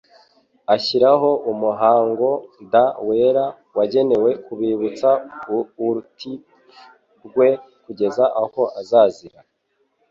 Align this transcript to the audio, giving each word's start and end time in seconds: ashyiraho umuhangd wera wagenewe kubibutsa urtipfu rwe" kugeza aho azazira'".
ashyiraho 0.75 1.29
umuhangd 1.51 2.21
wera 3.07 3.45
wagenewe 3.77 4.29
kubibutsa 4.45 5.09
urtipfu 5.87 7.25
rwe" 7.27 7.49
kugeza 7.83 8.23
aho 8.41 8.61
azazira'". 8.79 9.47